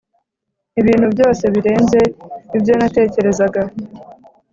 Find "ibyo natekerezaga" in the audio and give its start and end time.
2.57-3.61